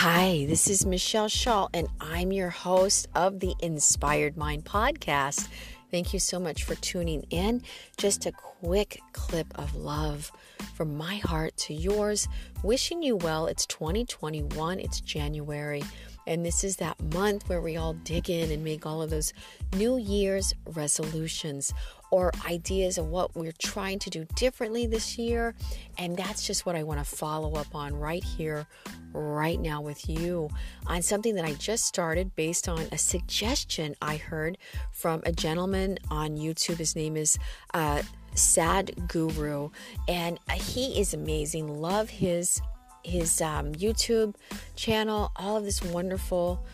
[0.00, 5.48] Hi, this is Michelle Shaw, and I'm your host of the Inspired Mind podcast.
[5.90, 7.62] Thank you so much for tuning in.
[7.96, 10.30] Just a quick clip of love
[10.74, 12.28] from my heart to yours.
[12.62, 13.46] Wishing you well.
[13.46, 15.82] It's 2021, it's January.
[16.26, 19.32] And this is that month where we all dig in and make all of those
[19.76, 21.72] New Year's resolutions
[22.10, 25.54] or ideas of what we're trying to do differently this year.
[25.98, 28.66] And that's just what I want to follow up on right here,
[29.12, 30.48] right now with you
[30.86, 34.58] on something that I just started based on a suggestion I heard
[34.92, 36.76] from a gentleman on YouTube.
[36.76, 37.38] His name is
[37.74, 38.02] uh,
[38.34, 39.72] Sadhguru,
[40.08, 41.80] and he is amazing.
[41.80, 42.60] Love his
[43.04, 44.34] his um, YouTube
[44.74, 46.64] channel, all of this wonderful,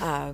[0.00, 0.32] uh,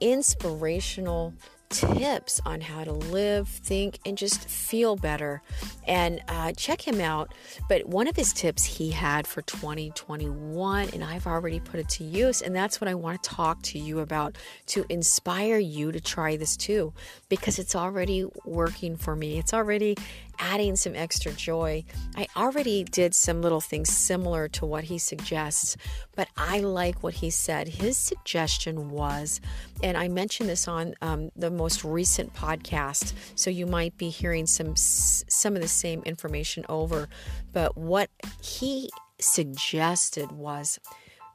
[0.00, 1.34] inspirational
[1.74, 5.42] tips on how to live, think, and just feel better.
[5.86, 7.34] And uh, check him out.
[7.68, 12.04] But one of his tips he had for 2021, and I've already put it to
[12.04, 16.00] use, and that's what I want to talk to you about to inspire you to
[16.00, 16.92] try this too,
[17.28, 19.38] because it's already working for me.
[19.38, 19.96] It's already
[20.38, 21.84] adding some extra joy.
[22.16, 25.76] I already did some little things similar to what he suggests,
[26.14, 27.68] but I like what he said.
[27.68, 29.40] His suggestion was,
[29.82, 34.46] and I mentioned this on um, the most recent podcast, so you might be hearing
[34.46, 37.08] some some of the same information over,
[37.52, 38.10] but what
[38.42, 40.78] he suggested was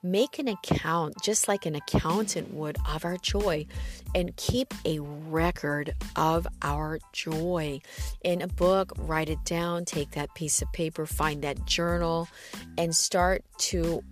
[0.01, 3.65] Make an account, just like an accountant would, of our joy
[4.15, 7.81] and keep a record of our joy.
[8.23, 12.27] In a book, write it down, take that piece of paper, find that journal,
[12.77, 14.03] and start to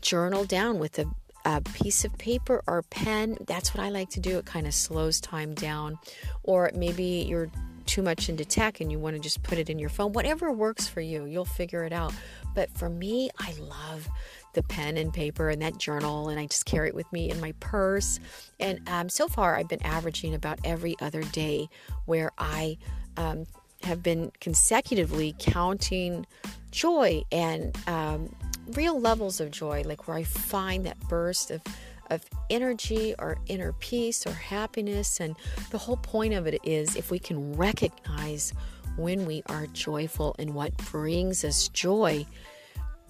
[0.00, 1.06] journal down with a
[1.46, 3.38] a piece of paper or pen.
[3.46, 4.38] That's what I like to do.
[4.38, 5.98] It kind of slows time down.
[6.42, 7.50] Or maybe you're
[7.86, 10.12] too much into tech and you want to just put it in your phone.
[10.12, 12.12] Whatever works for you, you'll figure it out.
[12.54, 14.08] But for me, I love
[14.54, 17.40] the pen and paper and that journal, and I just carry it with me in
[17.40, 18.20] my purse.
[18.58, 21.68] And um, so far, I've been averaging about every other day
[22.06, 22.78] where I
[23.16, 23.46] um,
[23.82, 26.26] have been consecutively counting
[26.70, 28.34] joy and um,
[28.72, 31.62] real levels of joy, like where I find that burst of
[32.10, 35.20] of energy or inner peace or happiness.
[35.20, 35.36] And
[35.70, 38.52] the whole point of it is if we can recognize
[38.96, 42.26] when we are joyful and what brings us joy,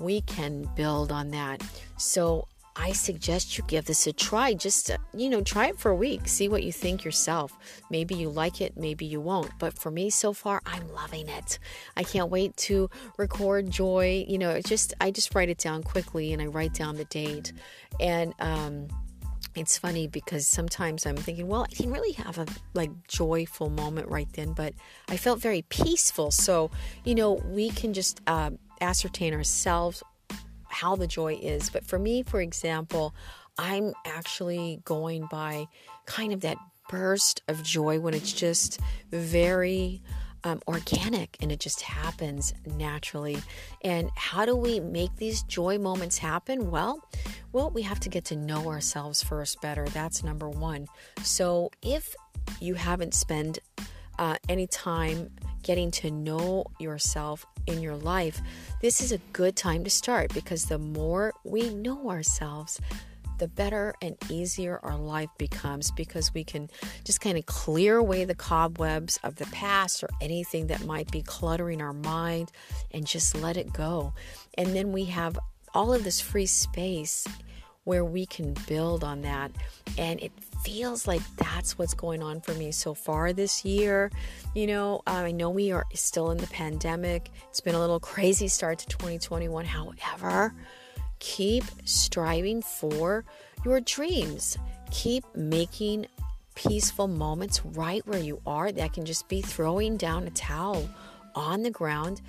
[0.00, 1.62] we can build on that.
[1.96, 4.54] So I suggest you give this a try.
[4.54, 6.26] Just, uh, you know, try it for a week.
[6.26, 7.56] See what you think yourself.
[7.90, 9.50] Maybe you like it, maybe you won't.
[9.58, 11.58] But for me so far, I'm loving it.
[11.96, 12.88] I can't wait to
[13.18, 14.24] record joy.
[14.26, 17.52] You know, just, I just write it down quickly and I write down the date.
[17.98, 18.88] And, um,
[19.56, 24.08] it's funny because sometimes I'm thinking, well, I didn't really have a like joyful moment
[24.08, 24.74] right then, but
[25.08, 26.30] I felt very peaceful.
[26.30, 26.70] So,
[27.04, 30.02] you know, we can just uh, ascertain ourselves
[30.68, 31.70] how the joy is.
[31.70, 33.14] But for me, for example,
[33.58, 35.66] I'm actually going by
[36.06, 36.56] kind of that
[36.88, 38.80] burst of joy when it's just
[39.10, 40.02] very
[40.44, 43.38] um, organic and it just happens naturally.
[43.82, 46.70] And how do we make these joy moments happen?
[46.70, 47.02] Well,
[47.52, 49.86] well, we have to get to know ourselves first better.
[49.88, 50.86] That's number one.
[51.22, 52.14] So if
[52.60, 53.58] you haven't spent
[54.18, 55.30] uh, any time
[55.62, 58.40] getting to know yourself in your life,
[58.80, 62.80] this is a good time to start because the more we know ourselves,
[63.38, 66.68] the better and easier our life becomes because we can
[67.04, 71.22] just kind of clear away the cobwebs of the past or anything that might be
[71.22, 72.52] cluttering our mind
[72.92, 74.12] and just let it go.
[74.58, 75.38] And then we have
[75.72, 77.26] all of this free space
[77.84, 79.50] where we can build on that.
[79.96, 80.32] And it
[80.62, 84.10] feels like that's what's going on for me so far this year.
[84.54, 88.00] You know, um, I know we are still in the pandemic, it's been a little
[88.12, 89.64] crazy start to 2021.
[89.64, 90.54] However,
[91.18, 93.24] keep striving for
[93.64, 94.58] your dreams,
[94.90, 96.06] keep making
[96.54, 98.72] peaceful moments right where you are.
[98.72, 100.88] That can just be throwing down a towel
[101.34, 102.20] on the ground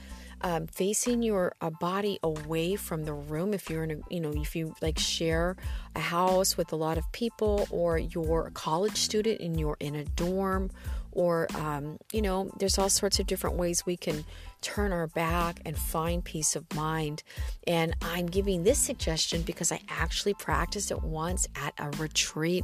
[0.44, 4.32] um, facing your uh, body away from the room if you're in a you know
[4.32, 5.56] if you like share
[5.96, 9.96] a house with a lot of people or you're a college student and you're in
[9.96, 10.72] a dorm
[11.12, 14.24] or um, you know there's all sorts of different ways we can
[14.62, 17.24] turn our back and find peace of mind.
[17.68, 22.64] And i'm giving this suggestion because i actually practiced it once at a retreat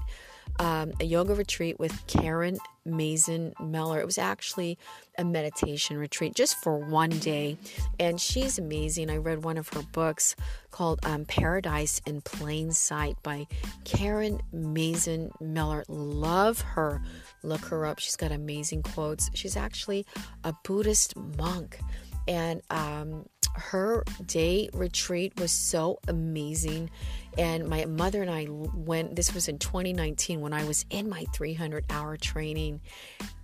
[0.59, 2.57] um, a yoga retreat with Karen
[2.88, 3.99] Maezen Miller.
[3.99, 4.77] It was actually
[5.17, 7.57] a meditation retreat just for one day,
[7.99, 9.09] and she's amazing.
[9.09, 10.35] I read one of her books
[10.71, 13.47] called um, Paradise in Plain Sight by
[13.83, 15.83] Karen Maezen Miller.
[15.88, 17.01] Love her.
[17.43, 18.00] Look her up.
[18.00, 19.29] She's got amazing quotes.
[19.33, 20.05] She's actually
[20.43, 21.79] a Buddhist monk,
[22.27, 23.25] and um,
[23.57, 26.89] her day retreat was so amazing.
[27.38, 31.25] And my mother and I went, this was in 2019 when I was in my
[31.33, 32.81] 300 hour training.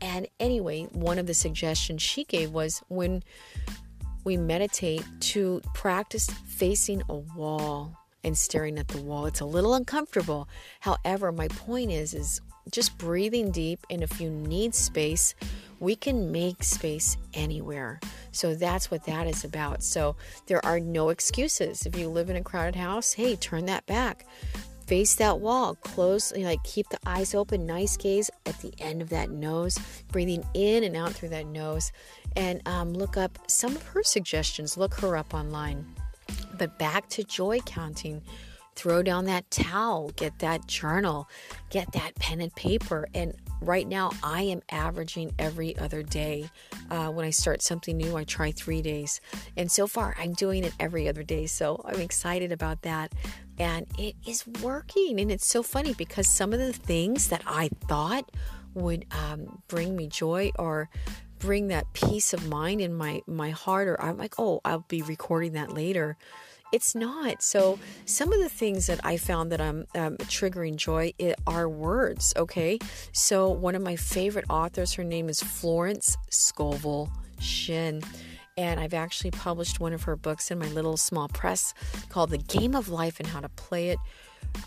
[0.01, 3.24] And anyway, one of the suggestions she gave was when
[4.24, 9.25] we meditate to practice facing a wall and staring at the wall.
[9.25, 10.47] It's a little uncomfortable.
[10.81, 12.41] However, my point is is
[12.71, 15.35] just breathing deep and if you need space,
[15.79, 17.99] we can make space anywhere.
[18.31, 19.83] So that's what that is about.
[19.83, 20.15] So
[20.47, 21.85] there are no excuses.
[21.85, 24.25] If you live in a crowded house, hey, turn that back.
[24.87, 29.09] Face that wall, close, like keep the eyes open, nice gaze at the end of
[29.09, 29.79] that nose,
[30.11, 31.91] breathing in and out through that nose,
[32.35, 34.77] and um, look up some of her suggestions.
[34.77, 35.85] Look her up online.
[36.57, 38.21] But back to joy counting
[38.75, 41.30] throw down that towel, get that journal,
[41.69, 43.07] get that pen and paper.
[43.13, 46.50] And right now, I am averaging every other day.
[46.89, 49.21] Uh, when I start something new, I try three days.
[49.57, 51.45] And so far, I'm doing it every other day.
[51.45, 53.13] So I'm excited about that.
[53.57, 55.19] And it is working.
[55.19, 58.30] And it's so funny because some of the things that I thought
[58.74, 60.89] would um, bring me joy or
[61.44, 65.01] bring that peace of mind in my my heart or I'm like oh I'll be
[65.01, 66.18] recording that later
[66.72, 67.44] it's not.
[67.44, 71.13] So, some of the things that I found that I'm um, triggering joy
[71.45, 72.80] are words, okay?
[73.12, 78.01] So, one of my favorite authors, her name is Florence Scovel Shinn.
[78.57, 81.75] And I've actually published one of her books in my little small press
[82.10, 84.00] called The Game of Life and How to Play It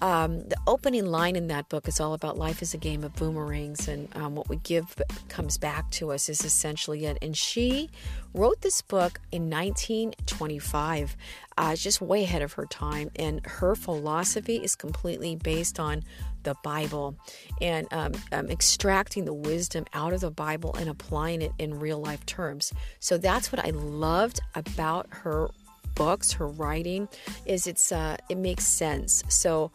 [0.02, 3.14] um, the opening line in that book is all about life is a game of
[3.14, 4.94] boomerangs, and um, what we give
[5.28, 7.18] comes back to us is essentially it.
[7.22, 7.90] And she
[8.34, 11.16] wrote this book in 1925,
[11.56, 13.10] uh, just way ahead of her time.
[13.16, 16.02] And her philosophy is completely based on
[16.42, 17.16] the Bible
[17.60, 21.98] and um, um, extracting the wisdom out of the Bible and applying it in real
[21.98, 22.72] life terms.
[23.00, 25.48] So that's what I loved about her
[25.96, 27.08] books, her writing,
[27.44, 29.25] is it's uh, it makes sense.
[29.28, 29.72] So.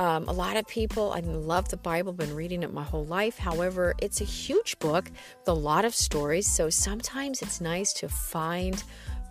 [0.00, 3.36] Um, a lot of people, I love the Bible, been reading it my whole life.
[3.36, 5.10] However, it's a huge book
[5.40, 6.46] with a lot of stories.
[6.48, 8.80] So sometimes it's nice to find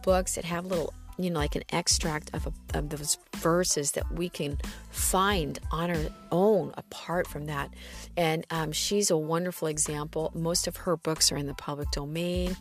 [0.03, 4.11] books that have little you know, like an extract of, a, of those verses that
[4.11, 4.57] we can
[4.89, 7.73] find on our own apart from that.
[8.15, 10.31] And um, she's a wonderful example.
[10.35, 12.55] Most of her books are in the public domain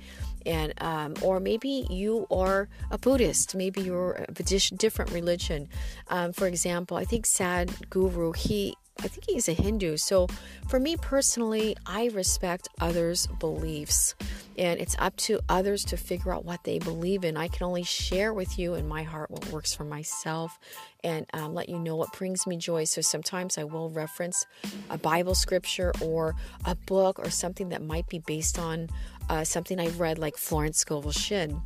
[0.46, 5.68] and um, or maybe you are a Buddhist, maybe you're a different religion.
[6.08, 9.98] Um, for example, I think Sadhguru he I think he's a Hindu.
[9.98, 10.26] So
[10.68, 14.14] for me personally, I respect others' beliefs.
[14.58, 17.36] And it's up to others to figure out what they believe in.
[17.36, 20.58] I can only share with you in my heart what works for myself
[21.04, 22.84] and um, let you know what brings me joy.
[22.84, 24.46] So sometimes I will reference
[24.90, 28.88] a Bible scripture or a book or something that might be based on
[29.28, 31.60] uh, something I've read, like Florence Scovel Shinn.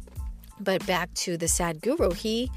[0.61, 2.51] But back to the Sadhguru, he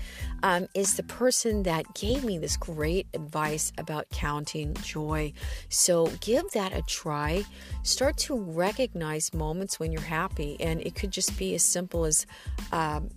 [0.43, 5.33] um, is the person that gave me this great advice about counting joy.
[5.69, 7.43] So give that a try.
[7.83, 12.25] Start to recognize moments when you're happy, and it could just be as simple as
[12.71, 13.09] um,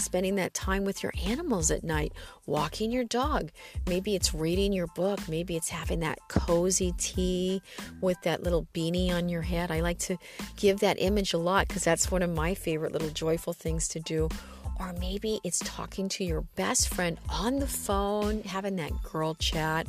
[0.00, 2.12] spending that time with your animals at night,
[2.46, 3.50] walking your dog.
[3.86, 5.28] Maybe it's reading your book.
[5.28, 7.62] Maybe it's having that cozy tea
[8.00, 9.70] with that little beanie on your head.
[9.70, 10.16] I like to
[10.56, 14.00] give that image a lot because that's one of my favorite little joyful things to
[14.00, 14.28] do.
[14.78, 19.86] Or maybe it's talking to your best friend on the phone, having that girl chat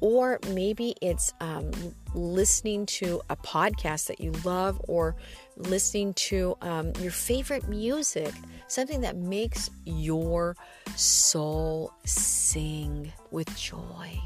[0.00, 1.70] or maybe it's um,
[2.14, 5.14] listening to a podcast that you love or
[5.56, 8.32] listening to um, your favorite music,
[8.68, 10.56] something that makes your
[10.96, 14.18] soul sing with joy.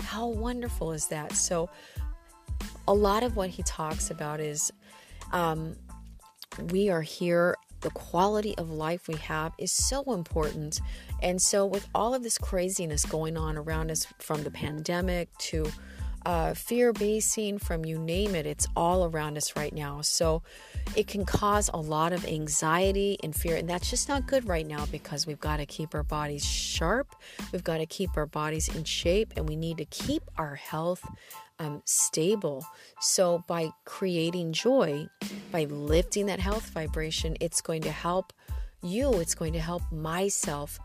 [0.00, 1.32] How wonderful is that?
[1.32, 1.70] So,
[2.88, 4.72] a lot of what he talks about is
[5.30, 5.76] um,
[6.70, 10.80] we are here the quality of life we have is so important.
[11.22, 15.70] And so, with all of this craziness going on around us from the pandemic to
[16.24, 20.00] uh, fear basing, from you name it, it's all around us right now.
[20.00, 20.42] So,
[20.96, 23.56] it can cause a lot of anxiety and fear.
[23.56, 27.14] And that's just not good right now because we've got to keep our bodies sharp,
[27.52, 31.04] we've got to keep our bodies in shape, and we need to keep our health
[31.62, 32.66] um, stable.
[33.00, 35.08] So, by creating joy,
[35.50, 38.32] by lifting that health vibration, it's going to help
[38.82, 40.80] you, it's going to help myself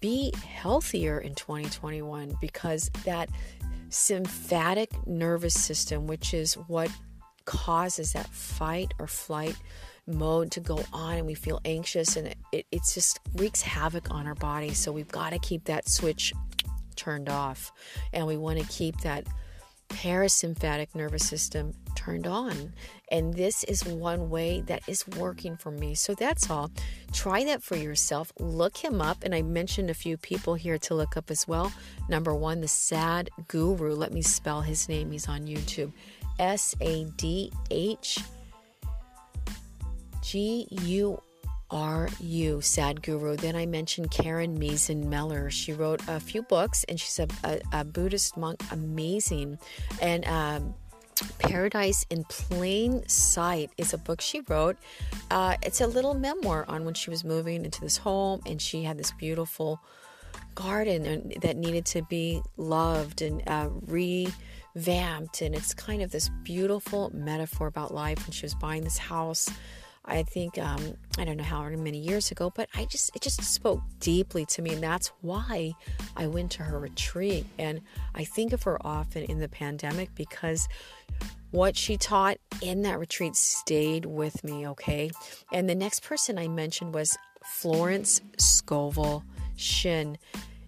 [0.00, 3.28] be healthier in 2021 because that
[3.88, 6.90] sympathetic nervous system, which is what
[7.44, 9.56] causes that fight or flight
[10.06, 14.10] mode to go on and we feel anxious and it, it it's just wreaks havoc
[14.10, 16.32] on our body so we've got to keep that switch
[16.96, 17.72] turned off
[18.12, 19.24] and we want to keep that
[19.92, 22.72] parasympathetic nervous system turned on.
[23.10, 25.94] And this is one way that is working for me.
[25.94, 26.70] So that's all.
[27.12, 28.32] Try that for yourself.
[28.38, 29.22] Look him up.
[29.22, 31.72] And I mentioned a few people here to look up as well.
[32.08, 33.94] Number one, the Sad Guru.
[33.94, 35.10] Let me spell his name.
[35.10, 35.92] He's on YouTube.
[36.38, 38.18] S A D H
[40.22, 41.20] G U
[41.72, 43.40] R U, Sadhguru.
[43.40, 45.50] Then I mentioned Karen Maezen Miller.
[45.50, 49.58] She wrote a few books and she's a, a, a Buddhist monk, amazing.
[50.00, 50.74] And um,
[51.38, 54.76] Paradise in Plain Sight is a book she wrote.
[55.30, 58.82] Uh, it's a little memoir on when she was moving into this home and she
[58.82, 59.80] had this beautiful
[60.54, 65.40] garden that needed to be loved and uh, revamped.
[65.40, 69.48] And it's kind of this beautiful metaphor about life when she was buying this house
[70.04, 73.42] I think um, I don't know how many years ago, but I just it just
[73.42, 75.74] spoke deeply to me, and that's why
[76.16, 77.46] I went to her retreat.
[77.58, 77.80] And
[78.14, 80.68] I think of her often in the pandemic because
[81.52, 84.66] what she taught in that retreat stayed with me.
[84.68, 85.10] Okay,
[85.52, 89.22] and the next person I mentioned was Florence Scovel
[89.56, 90.18] Shinn.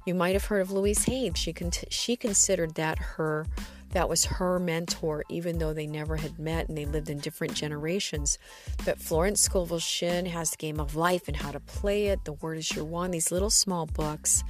[0.06, 1.32] You might have heard of Louise Hay.
[1.34, 3.46] She con- she considered that her
[3.94, 7.54] that was her mentor, even though they never had met and they lived in different
[7.54, 8.38] generations.
[8.84, 12.24] But Florence Scovel Shinn has the game of life and how to play it.
[12.24, 14.44] The word is your wand, these little small books.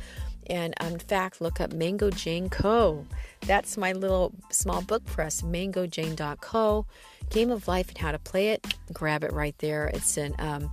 [0.49, 3.07] And in fact, look up Mango Jane Co.
[3.43, 6.87] That's my little small book press, mangojane.co.
[7.31, 8.67] Game of Life and How to Play It.
[8.93, 9.89] Grab it right there.
[9.89, 10.71] It's in um,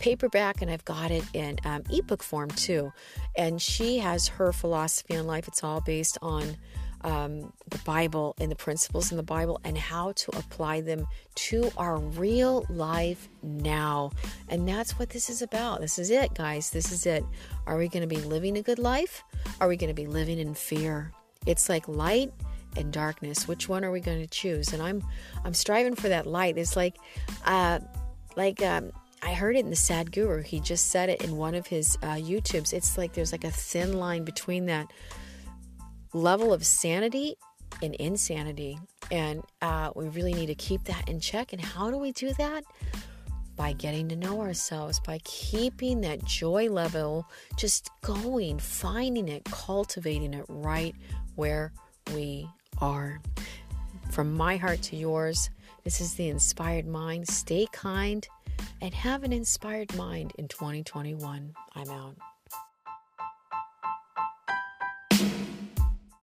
[0.00, 2.92] paperback and I've got it in um, ebook form too.
[3.36, 5.48] And she has her philosophy on life.
[5.48, 6.56] It's all based on
[7.02, 11.70] um, the Bible and the principles in the Bible and how to apply them to
[11.76, 14.10] our real life now.
[14.48, 15.80] And that's what this is about.
[15.80, 16.70] This is it, guys.
[16.70, 17.24] This is it.
[17.66, 19.22] Are we going to be living a good life?
[19.60, 21.12] Are we going to be living in fear?
[21.46, 22.32] It's like light
[22.76, 23.48] and darkness.
[23.48, 24.72] Which one are we going to choose?
[24.72, 25.02] And I'm
[25.44, 26.58] I'm striving for that light.
[26.58, 26.96] It's like
[27.46, 27.80] uh
[28.36, 30.44] like um I heard it in the Sadhguru.
[30.44, 32.72] He just said it in one of his uh, YouTubes.
[32.72, 34.92] It's like there's like a thin line between that
[36.12, 37.36] level of sanity
[37.82, 38.78] and insanity.
[39.10, 41.52] And uh, we really need to keep that in check.
[41.52, 42.64] And how do we do that?
[43.56, 50.34] By getting to know ourselves, by keeping that joy level just going, finding it, cultivating
[50.34, 50.94] it right
[51.34, 51.72] where
[52.14, 52.48] we
[52.80, 53.20] are.
[54.12, 55.50] From my heart to yours,
[55.84, 57.26] this is the inspired mind.
[57.28, 58.26] Stay kind
[58.80, 61.54] and have an inspired mind in 2021.
[61.74, 62.16] I'm out.